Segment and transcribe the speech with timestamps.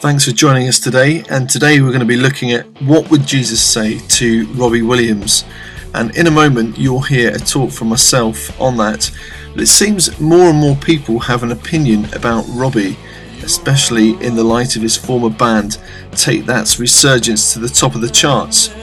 [0.00, 1.22] Thanks for joining us today.
[1.28, 5.44] And today we're going to be looking at what would Jesus say to Robbie Williams.
[5.92, 9.10] And in a moment you'll hear a talk from myself on that.
[9.52, 12.96] But it seems more and more people have an opinion about Robbie,
[13.42, 15.78] especially in the light of his former band
[16.12, 18.74] Take That's resurgence to the top of the charts.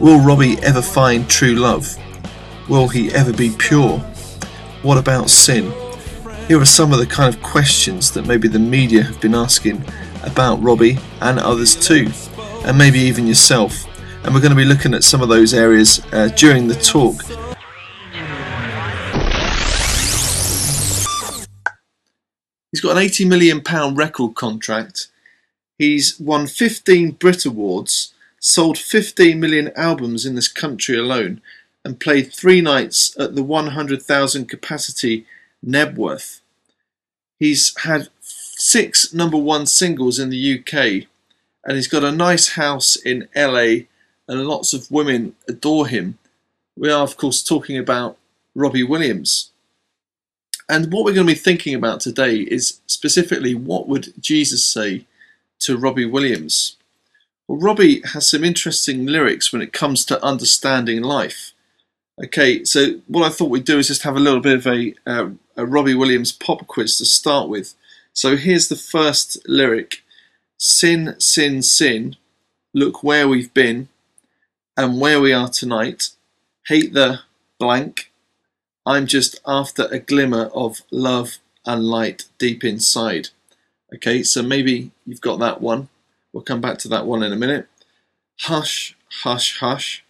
[0.00, 1.96] Will Robbie ever find true love?
[2.68, 4.04] Will he ever be pure?
[4.86, 5.72] What about sin?
[6.46, 9.82] Here are some of the kind of questions that maybe the media have been asking
[10.22, 12.08] about Robbie and others too,
[12.64, 13.84] and maybe even yourself.
[14.22, 17.20] And we're going to be looking at some of those areas uh, during the talk.
[22.70, 25.08] He's got an 80 million pound record contract.
[25.80, 31.42] He's won 15 Brit Awards, sold 15 million albums in this country alone,
[31.86, 35.24] and played three nights at the 100,000 capacity
[35.64, 36.40] Knebworth.
[37.38, 41.06] He's had six number one singles in the UK,
[41.64, 43.86] and he's got a nice house in LA,
[44.26, 46.18] and lots of women adore him.
[46.76, 48.18] We are, of course, talking about
[48.56, 49.52] Robbie Williams.
[50.68, 55.06] And what we're going to be thinking about today is specifically what would Jesus say
[55.60, 56.74] to Robbie Williams?
[57.46, 61.52] Well, Robbie has some interesting lyrics when it comes to understanding life.
[62.22, 64.94] Okay, so what I thought we'd do is just have a little bit of a,
[65.06, 67.74] uh, a Robbie Williams pop quiz to start with.
[68.14, 70.02] So here's the first lyric
[70.58, 72.16] Sin, sin, sin,
[72.72, 73.88] look where we've been
[74.74, 76.08] and where we are tonight.
[76.68, 77.20] Hate the
[77.58, 78.10] blank.
[78.86, 81.36] I'm just after a glimmer of love
[81.66, 83.28] and light deep inside.
[83.94, 85.88] Okay, so maybe you've got that one.
[86.32, 87.68] We'll come back to that one in a minute.
[88.40, 90.04] Hush, hush, hush.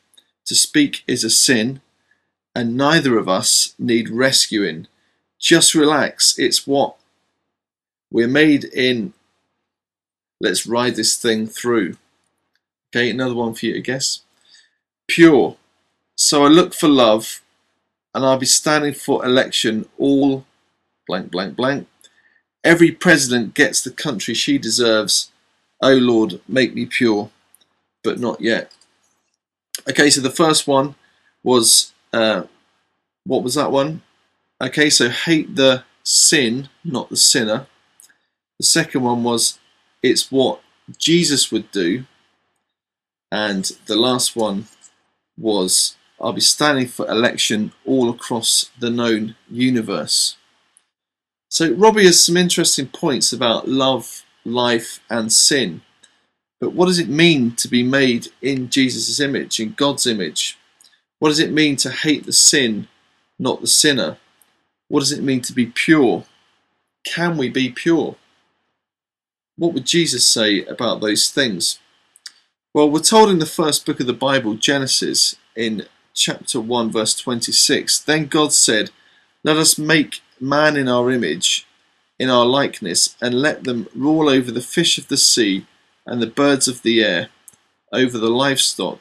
[0.46, 1.80] To speak is a sin,
[2.56, 4.86] and neither of us need rescuing.
[5.38, 6.96] Just relax, it's what
[8.10, 9.12] we're made in.
[10.40, 11.98] Let's ride this thing through.
[12.88, 14.22] Okay, another one for you to guess.
[15.06, 15.56] Pure.
[16.16, 17.42] So I look for love,
[18.14, 20.46] and I'll be standing for election all
[21.06, 21.86] blank, blank, blank.
[22.64, 25.30] Every president gets the country she deserves.
[25.82, 27.28] Oh Lord, make me pure,
[28.02, 28.72] but not yet.
[29.90, 30.94] Okay, so the first one
[31.42, 32.46] was uh,
[33.24, 34.00] what was that one?
[34.60, 37.66] Okay, so hate the sin, not the sinner.
[38.58, 39.58] The second one was
[40.02, 40.60] it's what
[40.96, 42.04] Jesus would do.
[43.30, 44.66] And the last one
[45.36, 50.36] was I'll be standing for election all across the known universe.
[51.50, 55.82] So Robbie has some interesting points about love, life, and sin.
[56.60, 60.56] But what does it mean to be made in Jesus' image, in God's image?
[61.18, 62.88] What does it mean to hate the sin,
[63.38, 64.18] not the sinner?
[64.88, 66.24] What does it mean to be pure?
[67.04, 68.16] Can we be pure?
[69.56, 71.78] What would Jesus say about those things?
[72.74, 77.14] Well, we're told in the first book of the Bible, Genesis, in chapter 1, verse
[77.14, 78.90] 26, Then God said,
[79.42, 81.66] Let us make man in our image,
[82.18, 85.66] in our likeness, and let them rule over the fish of the sea
[86.04, 87.30] and the birds of the air,
[87.94, 89.00] over the livestock,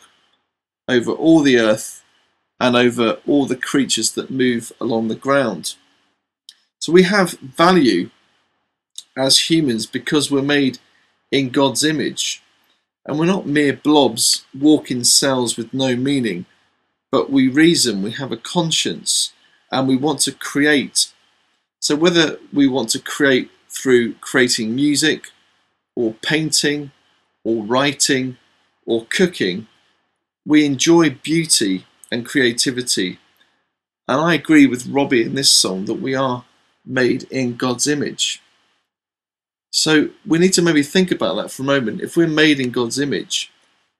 [0.87, 2.04] over all the earth,
[2.59, 5.75] and over all the creatures that move along the ground.
[6.79, 8.09] So we have value
[9.17, 10.79] as humans because we're made
[11.31, 12.41] in God's image.
[13.05, 16.45] And we're not mere blobs, walking cells with no meaning,
[17.11, 19.31] but we reason, we have a conscience,
[19.71, 21.13] and we want to create.
[21.79, 25.27] So, whether we want to create through creating music,
[25.95, 26.91] or painting,
[27.43, 28.37] or writing,
[28.87, 29.67] or cooking,
[30.45, 33.19] we enjoy beauty and creativity.
[34.07, 36.45] And I agree with Robbie in this song that we are
[36.85, 38.41] made in God's image.
[39.69, 42.01] So we need to maybe think about that for a moment.
[42.01, 43.51] If we're made in God's image,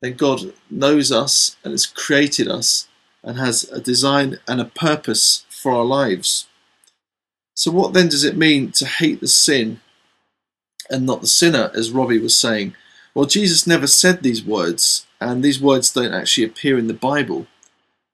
[0.02, 2.88] then God knows us and has created us
[3.22, 6.48] and has a design and a purpose for our lives.
[7.56, 9.82] So, what then does it mean to hate the sin
[10.90, 12.76] and not the sinner, as Robbie was saying?
[13.14, 17.48] Well, Jesus never said these words, and these words don't actually appear in the Bible.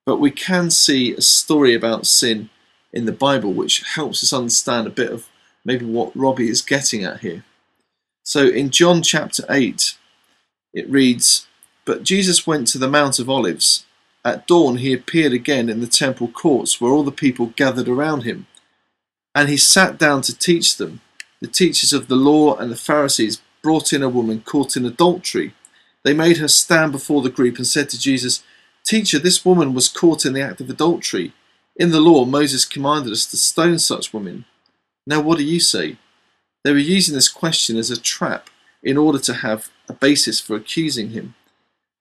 [0.05, 2.49] But we can see a story about sin
[2.91, 5.27] in the Bible, which helps us understand a bit of
[5.63, 7.43] maybe what Robbie is getting at here.
[8.23, 9.95] So in John chapter 8,
[10.73, 11.47] it reads,
[11.85, 13.85] But Jesus went to the Mount of Olives.
[14.23, 18.21] At dawn he appeared again in the temple courts where all the people gathered around
[18.21, 18.47] him.
[19.33, 21.01] And he sat down to teach them.
[21.41, 25.53] The teachers of the law and the Pharisees brought in a woman caught in adultery.
[26.03, 28.43] They made her stand before the group and said to Jesus,
[28.85, 31.33] Teacher, this woman was caught in the act of adultery.
[31.75, 34.45] In the law, Moses commanded us to stone such women.
[35.07, 35.97] Now, what do you say?
[36.63, 38.49] They were using this question as a trap
[38.83, 41.35] in order to have a basis for accusing him.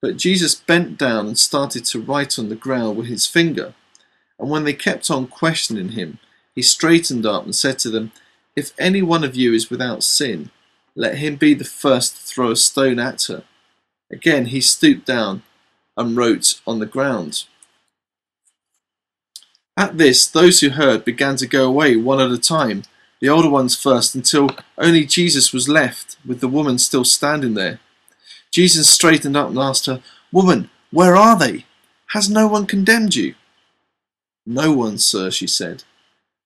[0.02, 3.74] But Jesus bent down and started to write on the ground with his finger.
[4.38, 6.18] And when they kept on questioning him,
[6.54, 8.12] he straightened up and said to them,
[8.56, 10.50] If any one of you is without sin,
[10.96, 13.44] let him be the first to throw a stone at her.
[14.10, 15.42] Again he stooped down
[16.00, 17.44] and wrote on the ground.
[19.76, 22.84] At this, those who heard began to go away one at a time,
[23.20, 27.80] the older ones first, until only Jesus was left, with the woman still standing there.
[28.50, 30.02] Jesus straightened up and asked her,
[30.32, 31.66] Woman, where are they?
[32.08, 33.34] Has no one condemned you?
[34.46, 35.84] No one, sir, she said.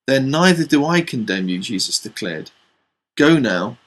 [0.07, 2.51] Then neither do I condemn you, Jesus declared.
[3.17, 3.79] Go now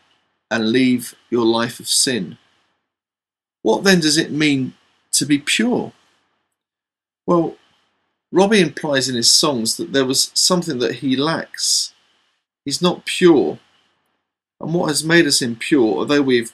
[0.49, 2.37] and leave your life of sin.
[3.61, 4.73] What then does it mean
[5.17, 5.93] to be pure?
[7.25, 7.55] Well,
[8.31, 11.93] Robbie implies in his songs that there was something that he lacks.
[12.65, 13.59] He's not pure.
[14.59, 16.53] And what has made us impure, although we've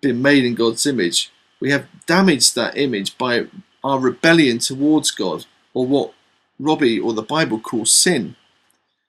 [0.00, 1.30] been made in God's image,
[1.60, 3.46] we have damaged that image by
[3.82, 6.14] our rebellion towards God, or what
[6.58, 8.36] Robbie or the Bible calls sin.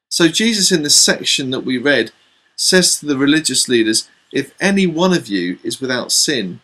[0.10, 2.12] So Jesus in this section that we read
[2.56, 6.62] says to the religious leaders, if any one of you is without sin,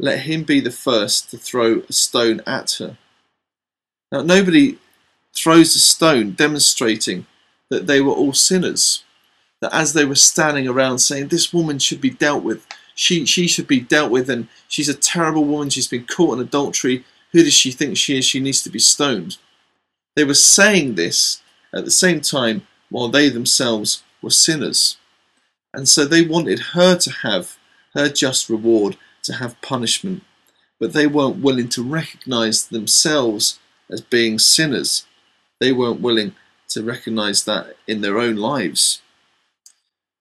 [0.00, 2.96] let him be the first to throw a stone at her.
[4.10, 4.78] Now nobody
[5.36, 7.26] throws a stone demonstrating
[7.68, 9.04] that they were all sinners.
[9.60, 13.46] That as they were standing around saying, This woman should be dealt with, she, she
[13.46, 17.44] should be dealt with, and she's a terrible woman, she's been caught in adultery, who
[17.44, 18.24] does she think she is?
[18.24, 19.36] She needs to be stoned.
[20.16, 21.42] They were saying this
[21.72, 24.96] at the same time while they themselves were sinners.
[25.72, 27.56] And so they wanted her to have
[27.94, 30.22] her just reward, to have punishment.
[30.78, 33.58] But they weren't willing to recognize themselves
[33.90, 35.06] as being sinners.
[35.60, 36.34] They weren't willing
[36.68, 39.02] to recognize that in their own lives.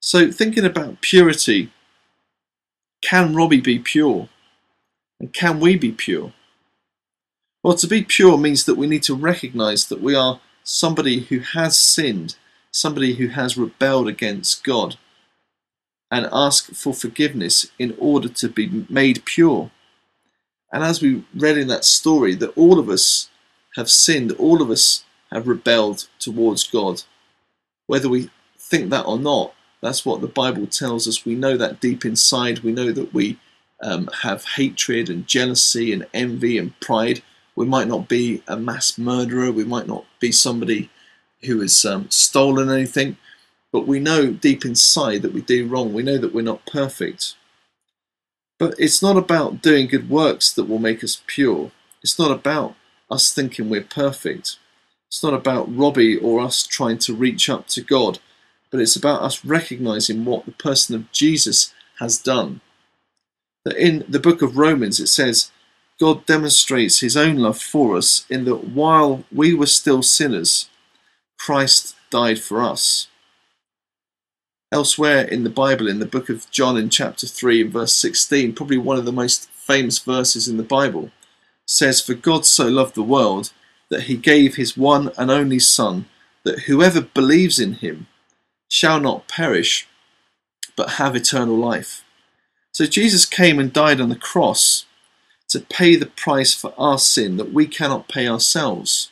[0.02, 1.72] So, thinking about purity,
[3.02, 4.30] can Robbie be pure?
[5.20, 6.34] And can we be pure?
[7.64, 11.40] Well, to be pure means that we need to recognize that we are somebody who
[11.40, 12.36] has sinned,
[12.72, 14.98] somebody who has rebelled against God,
[16.12, 19.72] and ask for forgiveness in order to be made pure.
[20.72, 23.30] And as we read in that story, that all of us
[23.76, 27.04] have sinned, all of us have rebelled towards God.
[27.88, 31.26] Whether we think that or not, that's what the Bible tells us.
[31.26, 32.60] We know that deep inside.
[32.60, 33.40] We know that we
[33.82, 37.22] um, have hatred and jealousy and envy and pride.
[37.56, 39.52] We might not be a mass murderer.
[39.52, 40.90] We might not be somebody
[41.44, 43.18] who has um, stolen anything.
[43.72, 45.94] But we know deep inside that we do wrong.
[45.94, 47.36] We know that we're not perfect.
[48.58, 51.72] But it's not about doing good works that will make us pure.
[52.02, 52.76] It's not about
[53.10, 54.58] us thinking we're perfect.
[55.08, 58.20] It's not about Robbie or us trying to reach up to God,
[58.70, 62.62] but it's about us recognizing what the person of Jesus has done.
[63.66, 65.52] That in the book of Romans it says,
[66.00, 70.70] God demonstrates his own love for us in that while we were still sinners,
[71.38, 73.08] Christ died for us.
[74.72, 78.54] Elsewhere in the Bible, in the book of John, in chapter 3, and verse 16,
[78.54, 81.12] probably one of the most famous verses in the Bible,
[81.66, 83.52] says, For God so loved the world
[83.90, 86.06] that he gave his one and only Son,
[86.44, 88.06] that whoever believes in him
[88.68, 89.88] shall not perish,
[90.76, 92.04] but have eternal life.
[92.72, 94.86] So Jesus came and died on the cross
[95.50, 99.10] to pay the price for our sin that we cannot pay ourselves.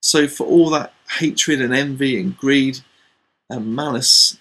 [0.00, 2.80] So for all that hatred and envy and greed
[3.48, 4.38] and malice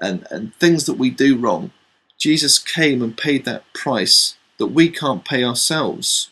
[0.00, 1.72] and, and things that we do wrong,
[2.18, 6.30] Jesus came and paid that price that we can't pay ourselves.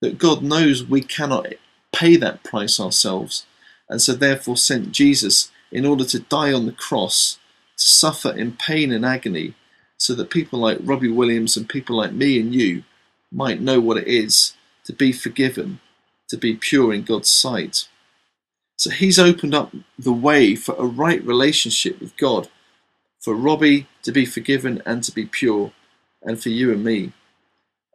[0.00, 1.46] That God knows we cannot
[1.94, 3.46] pay that price ourselves,
[3.88, 7.38] and so therefore sent Jesus in order to die on the cross,
[7.76, 9.54] to suffer in pain and agony,
[9.96, 12.84] so that people like Robbie Williams and people like me and you
[13.32, 15.80] might know what it is to be forgiven,
[16.28, 17.88] to be pure in God's sight.
[18.76, 22.48] So he's opened up the way for a right relationship with God,
[23.24, 25.72] for Robbie to be forgiven and to be pure,
[26.22, 27.12] and for you and me.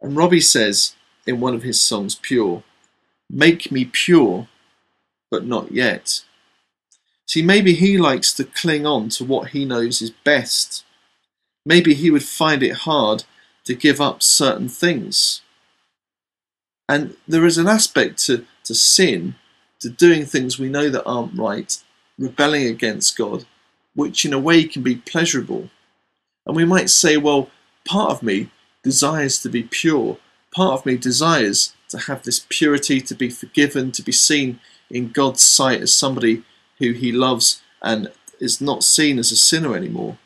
[0.02, 2.64] And Robbie says in one of his songs, Pure,
[3.30, 4.48] Make me pure,
[5.30, 6.24] but not yet.
[7.26, 10.84] See, maybe he likes to cling on to what he knows is best.
[11.64, 13.22] Maybe he would find it hard
[13.66, 15.42] to give up certain things.
[16.88, 19.36] And there is an aspect to, to sin,
[19.78, 21.80] to doing things we know that aren't right,
[22.18, 23.44] rebelling against God,
[24.00, 25.68] which in a way can be pleasurable.
[26.46, 27.50] And we might say, well,
[27.84, 28.48] part of me
[28.82, 30.16] desires to be pure,
[30.54, 35.12] part of me desires to have this purity, to be forgiven, to be seen in
[35.12, 36.42] God's sight as somebody
[36.78, 40.16] who he loves and is not seen as a sinner anymore.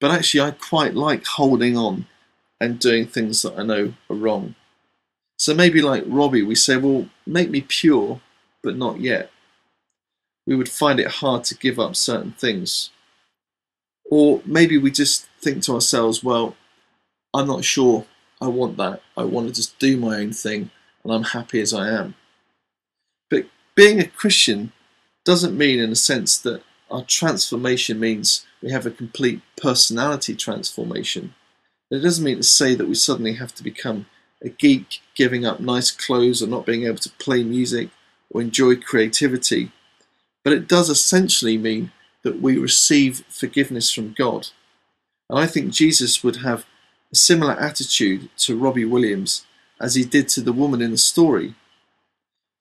[0.00, 2.06] But actually, I quite like holding on
[2.60, 4.56] and doing things that I know are wrong.
[5.36, 8.20] So maybe, like Robbie, we say, Well, make me pure,
[8.64, 9.30] but not yet.
[10.50, 12.90] We would find it hard to give up certain things.
[14.10, 16.56] Or maybe we just think to ourselves, Well,
[17.32, 18.04] I'm not sure
[18.40, 19.00] I want that.
[19.16, 20.72] I want to just do my own thing
[21.04, 22.16] and I'm happy as I am.
[23.30, 24.72] But being a Christian
[25.24, 31.32] doesn't mean, in a sense, that our transformation means we have a complete personality transformation.
[31.92, 34.06] It doesn't mean to say that we suddenly have to become
[34.42, 37.90] a geek, giving up nice clothes or not being able to play music
[38.32, 39.70] or enjoy creativity.
[40.44, 41.92] But it does essentially mean
[42.22, 44.48] that we receive forgiveness from God.
[45.28, 46.66] And I think Jesus would have
[47.12, 49.46] a similar attitude to Robbie Williams
[49.80, 51.54] as he did to the woman in the story.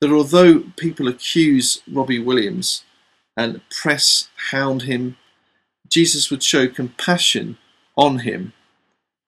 [0.01, 2.83] That although people accuse Robbie Williams
[3.35, 5.17] and press hound him,
[5.87, 7.57] Jesus would show compassion
[7.97, 8.53] on him,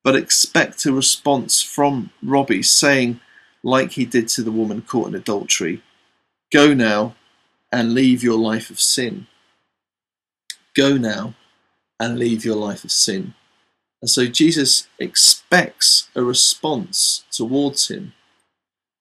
[0.03, 3.19] but expect a response from Robbie saying,
[3.63, 5.81] like he did to the woman caught in adultery,
[6.51, 7.15] Go now
[7.71, 9.27] and leave your life of sin.
[10.75, 11.35] Go now
[11.99, 13.33] and leave your life of sin.
[14.01, 18.13] And so Jesus expects a response towards him.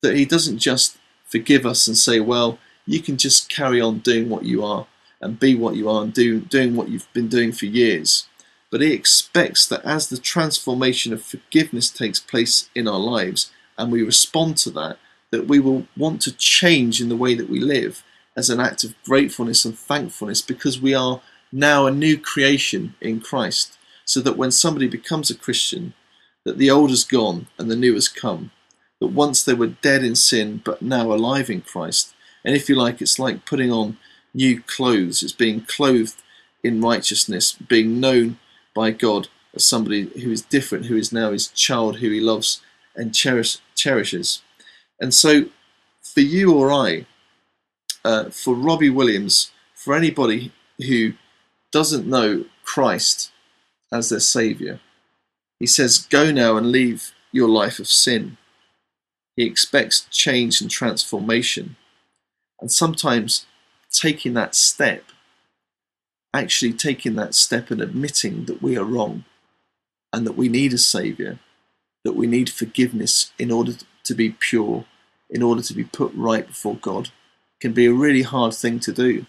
[0.02, 4.28] That he doesn't just forgive us and say, well, you can just carry on doing
[4.28, 4.86] what you are
[5.20, 8.26] and be what you are and do, doing what you've been doing for years.
[8.70, 13.90] But he expects that as the transformation of forgiveness takes place in our lives and
[13.90, 14.98] we respond to that,
[15.30, 18.02] that we will want to change in the way that we live
[18.36, 21.20] as an act of gratefulness and thankfulness because we are
[21.52, 25.94] now a new creation in Christ so that when somebody becomes a Christian,
[26.44, 28.50] that the old has gone and the new has come.
[29.00, 32.14] That once they were dead in sin, but now alive in Christ.
[32.44, 33.98] And if you like, it's like putting on
[34.34, 35.22] new clothes.
[35.22, 36.22] It's being clothed
[36.62, 38.38] in righteousness, being known
[38.74, 42.60] by God as somebody who is different, who is now his child, who he loves
[42.94, 44.42] and cherish, cherishes.
[45.00, 45.46] And so,
[46.02, 47.06] for you or I,
[48.04, 51.14] uh, for Robbie Williams, for anybody who
[51.72, 53.30] doesn't know Christ,
[53.92, 54.80] as their Saviour.
[55.58, 58.36] He says, Go now and leave your life of sin.
[59.36, 61.76] He expects change and transformation.
[62.60, 63.46] And sometimes
[63.90, 65.04] taking that step,
[66.34, 69.24] actually taking that step and admitting that we are wrong
[70.12, 71.38] and that we need a Saviour,
[72.04, 73.72] that we need forgiveness in order
[74.04, 74.84] to be pure,
[75.28, 77.10] in order to be put right before God,
[77.60, 79.26] can be a really hard thing to do.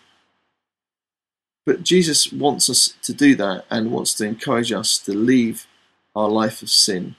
[1.66, 5.68] But Jesus wants us to do that and wants to encourage us to leave
[6.16, 7.16] our life of sin.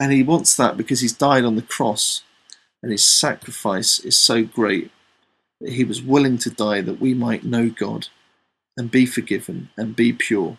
[0.00, 2.22] And he wants that because he's died on the cross
[2.82, 4.90] and his sacrifice is so great
[5.60, 8.08] that he was willing to die that we might know God
[8.76, 10.58] and be forgiven and be pure.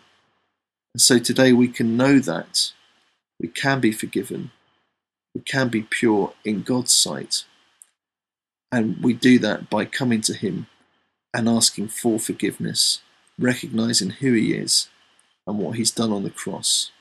[0.94, 2.72] And so today we can know that
[3.40, 4.52] we can be forgiven,
[5.34, 7.46] we can be pure in God's sight.
[8.74, 10.66] And we do that by coming to him
[11.32, 13.04] and asking for forgiveness,
[13.38, 14.88] recognizing who he is
[15.46, 16.92] and what he's done on the cross.